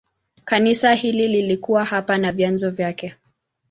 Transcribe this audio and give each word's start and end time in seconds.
Kanisa 0.45 0.93
hili 0.93 1.27
lilikuwa 1.27 1.85
hapa 1.85 2.17
na 2.17 2.31
vyanzo 2.31 2.71
vyake. 2.71 3.15